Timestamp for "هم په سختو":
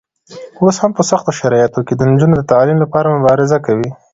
0.81-1.31